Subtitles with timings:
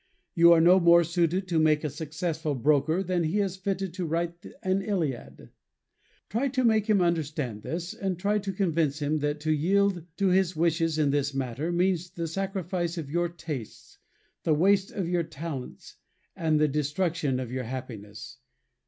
[0.33, 4.05] You are no more suited to make a successful broker than he is fitted to
[4.07, 5.51] write an Iliad.
[6.27, 10.29] Try and make him understand this, and try and convince him that to yield to
[10.29, 13.99] his wishes in this matter, means the sacrifice of your tastes,
[14.41, 15.97] the waste of your talents,
[16.35, 18.39] and the destruction of your happiness.